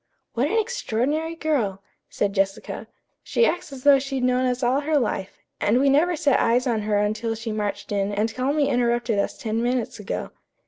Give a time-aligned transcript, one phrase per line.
[0.33, 2.87] "What an extraordinary girl!" said Jessica.
[3.21, 6.65] "She acts as though she'd known us all her life, and we never set eyes
[6.65, 10.31] on her until she marched in and calmly interrupted us ten minutes ago."